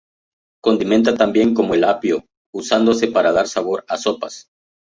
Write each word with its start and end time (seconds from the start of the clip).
Condimenta 0.63 1.13
tan 1.15 1.31
bien 1.31 1.53
como 1.53 1.75
el 1.75 1.83
apio, 1.83 2.25
usándose 2.51 3.09
para 3.09 3.31
dar 3.31 3.47
sabor 3.47 3.85
a 3.87 3.97
sopas. 3.97 4.49